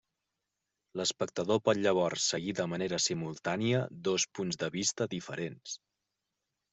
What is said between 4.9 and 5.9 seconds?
diferents.